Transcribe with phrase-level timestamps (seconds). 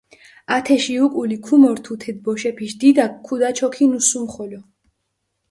[0.53, 4.61] ათეში უკული ქუმორთუ თე ბოშეფიშ დიდაქ, ქუდაჩოქინუ სუმხოლო.